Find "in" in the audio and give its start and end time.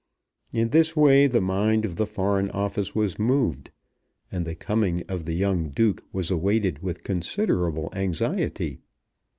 0.51-0.69